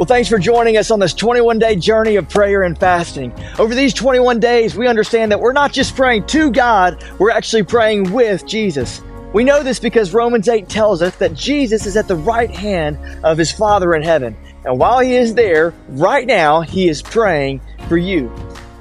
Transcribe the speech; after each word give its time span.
Well, 0.00 0.06
thanks 0.06 0.30
for 0.30 0.38
joining 0.38 0.78
us 0.78 0.90
on 0.90 0.98
this 0.98 1.12
21 1.12 1.58
day 1.58 1.76
journey 1.76 2.16
of 2.16 2.26
prayer 2.26 2.62
and 2.62 2.78
fasting. 2.78 3.34
Over 3.58 3.74
these 3.74 3.92
21 3.92 4.40
days, 4.40 4.74
we 4.74 4.86
understand 4.86 5.30
that 5.30 5.38
we're 5.38 5.52
not 5.52 5.74
just 5.74 5.94
praying 5.94 6.26
to 6.28 6.50
God, 6.50 7.04
we're 7.18 7.30
actually 7.30 7.64
praying 7.64 8.10
with 8.10 8.46
Jesus. 8.46 9.02
We 9.34 9.44
know 9.44 9.62
this 9.62 9.78
because 9.78 10.14
Romans 10.14 10.48
8 10.48 10.70
tells 10.70 11.02
us 11.02 11.14
that 11.16 11.34
Jesus 11.34 11.84
is 11.84 11.98
at 11.98 12.08
the 12.08 12.16
right 12.16 12.50
hand 12.50 12.98
of 13.22 13.36
his 13.36 13.52
Father 13.52 13.94
in 13.94 14.00
heaven. 14.00 14.34
And 14.64 14.78
while 14.78 15.00
he 15.00 15.16
is 15.16 15.34
there, 15.34 15.74
right 15.90 16.26
now, 16.26 16.62
he 16.62 16.88
is 16.88 17.02
praying 17.02 17.60
for 17.86 17.98
you. 17.98 18.34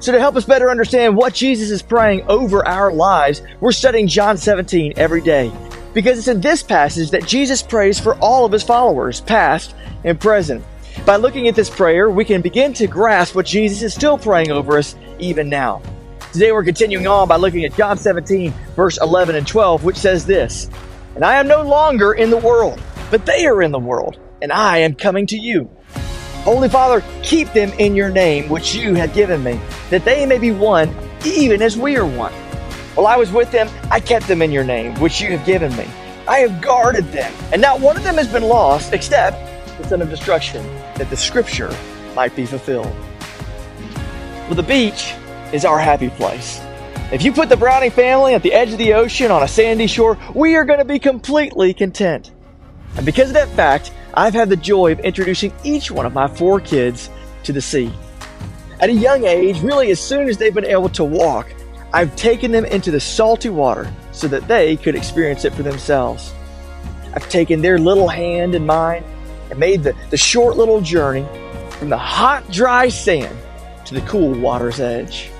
So, 0.00 0.12
to 0.12 0.20
help 0.20 0.36
us 0.36 0.44
better 0.44 0.70
understand 0.70 1.16
what 1.16 1.32
Jesus 1.32 1.70
is 1.70 1.80
praying 1.80 2.26
over 2.28 2.62
our 2.68 2.92
lives, 2.92 3.40
we're 3.60 3.72
studying 3.72 4.06
John 4.06 4.36
17 4.36 4.92
every 4.98 5.22
day. 5.22 5.50
Because 5.94 6.18
it's 6.18 6.28
in 6.28 6.42
this 6.42 6.62
passage 6.62 7.10
that 7.12 7.24
Jesus 7.24 7.62
prays 7.62 7.98
for 7.98 8.16
all 8.16 8.44
of 8.44 8.52
his 8.52 8.62
followers, 8.62 9.22
past 9.22 9.74
and 10.04 10.20
present. 10.20 10.62
By 11.06 11.14
looking 11.14 11.46
at 11.46 11.54
this 11.54 11.70
prayer, 11.70 12.10
we 12.10 12.24
can 12.24 12.40
begin 12.40 12.72
to 12.74 12.88
grasp 12.88 13.36
what 13.36 13.46
Jesus 13.46 13.80
is 13.80 13.94
still 13.94 14.18
praying 14.18 14.50
over 14.50 14.76
us 14.76 14.96
even 15.20 15.48
now. 15.48 15.80
Today 16.32 16.50
we're 16.50 16.64
continuing 16.64 17.06
on 17.06 17.28
by 17.28 17.36
looking 17.36 17.64
at 17.64 17.76
John 17.76 17.96
17, 17.96 18.52
verse 18.74 18.98
11 19.00 19.36
and 19.36 19.46
12, 19.46 19.84
which 19.84 19.96
says 19.96 20.26
this 20.26 20.68
And 21.14 21.24
I 21.24 21.36
am 21.36 21.46
no 21.46 21.62
longer 21.62 22.14
in 22.14 22.30
the 22.30 22.36
world, 22.36 22.82
but 23.08 23.24
they 23.24 23.46
are 23.46 23.62
in 23.62 23.70
the 23.70 23.78
world, 23.78 24.18
and 24.42 24.50
I 24.50 24.78
am 24.78 24.96
coming 24.96 25.28
to 25.28 25.36
you. 25.36 25.70
Holy 26.42 26.68
Father, 26.68 27.04
keep 27.22 27.52
them 27.52 27.70
in 27.78 27.94
your 27.94 28.10
name, 28.10 28.48
which 28.48 28.74
you 28.74 28.94
have 28.94 29.14
given 29.14 29.44
me, 29.44 29.60
that 29.90 30.04
they 30.04 30.26
may 30.26 30.38
be 30.38 30.50
one, 30.50 30.92
even 31.24 31.62
as 31.62 31.78
we 31.78 31.96
are 31.96 32.04
one. 32.04 32.32
While 32.96 33.06
I 33.06 33.14
was 33.14 33.30
with 33.30 33.52
them, 33.52 33.68
I 33.92 34.00
kept 34.00 34.26
them 34.26 34.42
in 34.42 34.50
your 34.50 34.64
name, 34.64 34.98
which 34.98 35.20
you 35.20 35.28
have 35.36 35.46
given 35.46 35.70
me. 35.76 35.86
I 36.26 36.38
have 36.38 36.60
guarded 36.60 37.04
them, 37.12 37.32
and 37.52 37.62
not 37.62 37.78
one 37.78 37.96
of 37.96 38.02
them 38.02 38.16
has 38.16 38.26
been 38.26 38.42
lost, 38.42 38.92
except 38.92 39.36
the 39.78 39.88
son 39.88 40.02
of 40.02 40.10
destruction, 40.10 40.64
that 40.96 41.10
the 41.10 41.16
scripture 41.16 41.74
might 42.14 42.34
be 42.34 42.46
fulfilled. 42.46 42.94
Well, 44.46 44.54
the 44.54 44.62
beach 44.62 45.14
is 45.52 45.64
our 45.64 45.78
happy 45.78 46.10
place. 46.10 46.60
If 47.12 47.22
you 47.22 47.32
put 47.32 47.48
the 47.48 47.56
Browning 47.56 47.90
family 47.90 48.34
at 48.34 48.42
the 48.42 48.52
edge 48.52 48.72
of 48.72 48.78
the 48.78 48.94
ocean 48.94 49.30
on 49.30 49.42
a 49.42 49.48
sandy 49.48 49.86
shore, 49.86 50.18
we 50.34 50.56
are 50.56 50.64
going 50.64 50.80
to 50.80 50.84
be 50.84 50.98
completely 50.98 51.72
content. 51.72 52.32
And 52.96 53.06
because 53.06 53.28
of 53.28 53.34
that 53.34 53.48
fact, 53.50 53.92
I've 54.14 54.34
had 54.34 54.48
the 54.48 54.56
joy 54.56 54.92
of 54.92 55.00
introducing 55.00 55.52
each 55.62 55.90
one 55.90 56.06
of 56.06 56.14
my 56.14 56.26
four 56.26 56.58
kids 56.58 57.10
to 57.44 57.52
the 57.52 57.60
sea. 57.60 57.92
At 58.80 58.88
a 58.88 58.92
young 58.92 59.24
age, 59.24 59.60
really 59.60 59.90
as 59.90 60.00
soon 60.00 60.28
as 60.28 60.36
they've 60.36 60.54
been 60.54 60.64
able 60.64 60.88
to 60.90 61.04
walk, 61.04 61.54
I've 61.92 62.14
taken 62.16 62.50
them 62.50 62.64
into 62.64 62.90
the 62.90 63.00
salty 63.00 63.50
water 63.50 63.90
so 64.12 64.26
that 64.28 64.48
they 64.48 64.76
could 64.76 64.94
experience 64.94 65.44
it 65.44 65.54
for 65.54 65.62
themselves. 65.62 66.32
I've 67.14 67.28
taken 67.28 67.62
their 67.62 67.78
little 67.78 68.08
hand 68.08 68.54
in 68.54 68.66
mine 68.66 69.04
and 69.50 69.58
made 69.58 69.82
the, 69.82 69.94
the 70.10 70.16
short 70.16 70.56
little 70.56 70.80
journey 70.80 71.26
from 71.70 71.88
the 71.88 71.98
hot, 71.98 72.50
dry 72.50 72.88
sand 72.88 73.36
to 73.84 73.94
the 73.94 74.00
cool 74.02 74.32
water's 74.32 74.80
edge. 74.80 75.30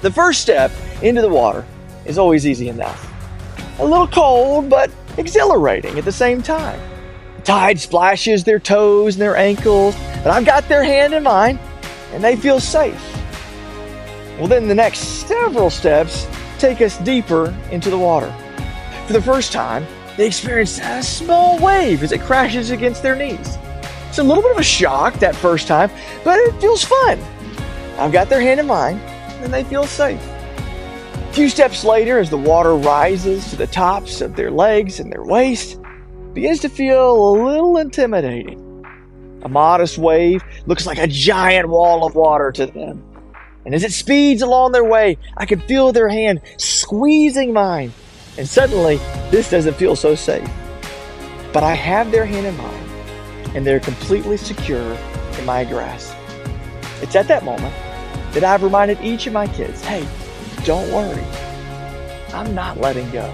The 0.00 0.10
first 0.10 0.40
step 0.40 0.70
into 1.02 1.22
the 1.22 1.28
water 1.28 1.64
is 2.04 2.18
always 2.18 2.46
easy 2.46 2.68
enough. 2.68 3.04
A 3.78 3.84
little 3.84 4.08
cold, 4.08 4.68
but 4.68 4.90
exhilarating 5.16 5.98
at 5.98 6.04
the 6.04 6.12
same 6.12 6.42
time. 6.42 6.80
The 7.36 7.42
tide 7.42 7.80
splashes 7.80 8.44
their 8.44 8.58
toes 8.58 9.14
and 9.14 9.22
their 9.22 9.36
ankles, 9.36 9.94
but 10.22 10.28
I've 10.28 10.46
got 10.46 10.68
their 10.68 10.82
hand 10.82 11.14
in 11.14 11.22
mine, 11.22 11.58
and 12.12 12.22
they 12.22 12.36
feel 12.36 12.60
safe. 12.60 13.00
Well, 14.38 14.46
then 14.46 14.68
the 14.68 14.74
next 14.74 15.26
several 15.26 15.70
steps 15.70 16.26
take 16.58 16.80
us 16.80 16.98
deeper 16.98 17.54
into 17.70 17.90
the 17.90 17.98
water. 17.98 18.32
For 19.06 19.12
the 19.12 19.22
first 19.22 19.52
time, 19.52 19.86
they 20.18 20.26
experience 20.26 20.80
a 20.80 21.00
small 21.00 21.60
wave 21.60 22.02
as 22.02 22.10
it 22.10 22.20
crashes 22.20 22.70
against 22.72 23.04
their 23.04 23.14
knees. 23.14 23.56
It's 24.08 24.18
a 24.18 24.22
little 24.22 24.42
bit 24.42 24.50
of 24.50 24.58
a 24.58 24.64
shock 24.64 25.14
that 25.20 25.36
first 25.36 25.68
time, 25.68 25.90
but 26.24 26.40
it 26.40 26.60
feels 26.60 26.82
fun. 26.82 27.20
I've 27.98 28.10
got 28.10 28.28
their 28.28 28.40
hand 28.40 28.58
in 28.58 28.66
mine, 28.66 28.96
and 29.42 29.54
they 29.54 29.62
feel 29.62 29.86
safe. 29.86 30.20
A 30.20 31.32
few 31.32 31.48
steps 31.48 31.84
later, 31.84 32.18
as 32.18 32.30
the 32.30 32.36
water 32.36 32.74
rises 32.74 33.48
to 33.50 33.56
the 33.56 33.68
tops 33.68 34.20
of 34.20 34.34
their 34.34 34.50
legs 34.50 34.98
and 34.98 35.12
their 35.12 35.22
waist, 35.22 35.78
begins 36.34 36.58
to 36.60 36.68
feel 36.68 37.12
a 37.12 37.44
little 37.44 37.76
intimidating. 37.76 38.84
A 39.42 39.48
modest 39.48 39.98
wave 39.98 40.42
looks 40.66 40.84
like 40.84 40.98
a 40.98 41.06
giant 41.06 41.68
wall 41.68 42.04
of 42.04 42.16
water 42.16 42.50
to 42.50 42.66
them. 42.66 43.04
And 43.64 43.72
as 43.72 43.84
it 43.84 43.92
speeds 43.92 44.42
along 44.42 44.72
their 44.72 44.84
way, 44.84 45.16
I 45.36 45.46
can 45.46 45.60
feel 45.60 45.92
their 45.92 46.08
hand 46.08 46.40
squeezing 46.56 47.52
mine. 47.52 47.92
And 48.36 48.48
suddenly, 48.48 48.98
this 49.30 49.50
doesn't 49.50 49.74
feel 49.74 49.96
so 49.96 50.14
safe. 50.14 50.48
But 51.52 51.62
I 51.62 51.74
have 51.74 52.10
their 52.10 52.24
hand 52.24 52.46
in 52.46 52.56
mine, 52.56 52.88
and 53.54 53.66
they're 53.66 53.80
completely 53.80 54.36
secure 54.36 54.96
in 55.38 55.44
my 55.44 55.64
grasp. 55.64 56.14
It's 57.02 57.14
at 57.16 57.28
that 57.28 57.44
moment 57.44 57.74
that 58.32 58.44
I've 58.44 58.62
reminded 58.62 59.00
each 59.02 59.26
of 59.26 59.32
my 59.32 59.46
kids 59.46 59.82
hey, 59.84 60.06
don't 60.64 60.90
worry, 60.92 61.24
I'm 62.34 62.54
not 62.54 62.78
letting 62.78 63.10
go. 63.10 63.26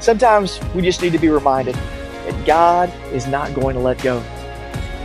Sometimes 0.00 0.60
we 0.74 0.82
just 0.82 1.00
need 1.00 1.12
to 1.12 1.18
be 1.18 1.28
reminded 1.28 1.74
that 1.74 2.46
God 2.46 2.92
is 3.12 3.26
not 3.26 3.54
going 3.54 3.74
to 3.74 3.80
let 3.80 4.02
go. 4.02 4.22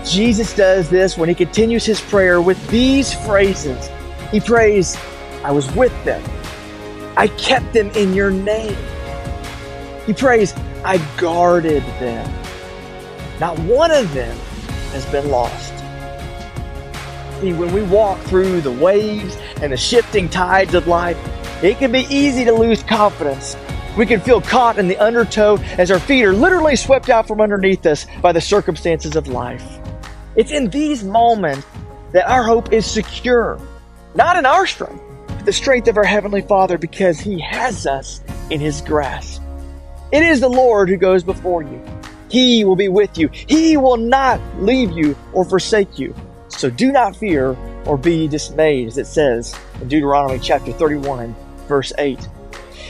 Jesus 0.05 0.53
does 0.55 0.89
this 0.89 1.17
when 1.17 1.29
he 1.29 1.35
continues 1.35 1.85
his 1.85 2.01
prayer 2.01 2.41
with 2.41 2.65
these 2.69 3.13
phrases. 3.13 3.89
He 4.31 4.39
prays, 4.39 4.97
I 5.43 5.51
was 5.51 5.69
with 5.73 5.93
them. 6.05 6.23
I 7.17 7.27
kept 7.27 7.73
them 7.73 7.89
in 7.91 8.13
your 8.13 8.31
name. 8.31 8.77
He 10.09 10.13
prays, 10.13 10.55
I 10.83 10.97
guarded 11.17 11.83
them. 11.99 12.27
Not 13.39 13.59
one 13.59 13.91
of 13.91 14.11
them 14.11 14.35
has 14.91 15.05
been 15.11 15.29
lost. 15.29 15.71
See, 17.39 17.53
when 17.53 17.71
we 17.71 17.83
walk 17.83 18.19
through 18.21 18.61
the 18.61 18.71
waves 18.71 19.37
and 19.61 19.71
the 19.71 19.77
shifting 19.77 20.27
tides 20.27 20.73
of 20.73 20.87
life, 20.87 21.15
it 21.63 21.77
can 21.77 21.91
be 21.91 22.07
easy 22.09 22.43
to 22.43 22.51
lose 22.51 22.81
confidence. 22.81 23.55
We 23.95 24.07
can 24.07 24.19
feel 24.19 24.41
caught 24.41 24.79
in 24.79 24.87
the 24.87 24.97
undertow 24.97 25.57
as 25.77 25.91
our 25.91 25.99
feet 25.99 26.25
are 26.25 26.33
literally 26.33 26.75
swept 26.75 27.09
out 27.09 27.27
from 27.27 27.39
underneath 27.39 27.85
us 27.85 28.07
by 28.19 28.31
the 28.31 28.41
circumstances 28.41 29.15
of 29.15 29.27
life. 29.27 29.77
It's 30.35 30.51
in 30.51 30.71
these 30.71 31.03
moments 31.03 31.67
that 32.13 32.27
our 32.27 32.41
hope 32.41 32.73
is 32.73 32.83
secure, 32.83 33.59
not 34.15 34.37
in 34.37 34.47
our 34.47 34.65
strength, 34.65 35.03
but 35.27 35.45
the 35.45 35.53
strength 35.53 35.87
of 35.87 35.97
our 35.97 36.03
Heavenly 36.03 36.41
Father 36.41 36.79
because 36.79 37.19
He 37.19 37.39
has 37.41 37.85
us 37.85 38.21
in 38.49 38.59
His 38.59 38.81
grasp. 38.81 39.43
It 40.11 40.23
is 40.23 40.39
the 40.39 40.49
Lord 40.49 40.89
who 40.89 40.97
goes 40.97 41.23
before 41.23 41.61
you. 41.61 41.81
He 42.29 42.63
will 42.63 42.75
be 42.75 42.89
with 42.89 43.17
you. 43.17 43.29
He 43.31 43.77
will 43.77 43.97
not 43.97 44.39
leave 44.57 44.91
you 44.91 45.15
or 45.33 45.45
forsake 45.45 45.99
you. 45.99 46.15
So 46.47 46.69
do 46.69 46.91
not 46.91 47.15
fear 47.15 47.55
or 47.85 47.97
be 47.97 48.27
dismayed, 48.27 48.87
as 48.87 48.97
it 48.97 49.07
says 49.07 49.57
in 49.81 49.87
Deuteronomy 49.87 50.39
chapter 50.39 50.71
31, 50.71 51.35
verse 51.67 51.93
8. 51.97 52.27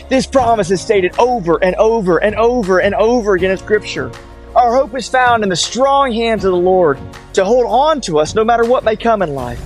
This 0.09 0.25
promise 0.25 0.72
is 0.72 0.81
stated 0.81 1.13
over 1.19 1.62
and 1.63 1.75
over 1.75 2.24
and 2.24 2.35
over 2.35 2.80
and 2.80 2.96
over 2.96 3.36
again 3.36 3.51
in 3.51 3.57
Scripture. 3.57 4.12
Our 4.56 4.74
hope 4.74 4.96
is 4.96 5.07
found 5.07 5.44
in 5.44 5.50
the 5.50 5.56
strong 5.56 6.12
hands 6.12 6.44
of 6.44 6.51
the 6.51 6.57
Lord 6.57 6.97
to 7.34 7.46
hold 7.46 7.66
on 7.68 8.01
to 8.01 8.19
us 8.19 8.34
no 8.34 8.44
matter 8.44 8.66
what 8.66 8.84
may 8.84 8.96
come 8.96 9.22
in 9.22 9.36
life. 9.36 9.62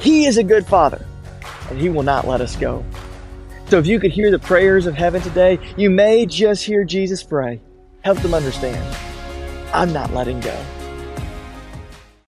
He 0.00 0.26
is 0.26 0.36
a 0.36 0.44
good 0.44 0.66
Father, 0.66 1.04
and 1.70 1.78
He 1.78 1.88
will 1.88 2.02
not 2.02 2.26
let 2.26 2.40
us 2.40 2.54
go. 2.56 2.84
So 3.68 3.78
if 3.78 3.86
you 3.86 4.00
could 4.00 4.12
hear 4.12 4.30
the 4.30 4.38
prayers 4.38 4.86
of 4.86 4.94
heaven 4.94 5.20
today, 5.20 5.58
you 5.76 5.90
may 5.90 6.24
just 6.24 6.64
hear 6.64 6.84
Jesus 6.84 7.22
pray. 7.22 7.60
Help 8.00 8.18
them 8.18 8.32
understand. 8.32 8.96
I'm 9.74 9.92
not 9.92 10.12
letting 10.14 10.40
go. 10.40 10.77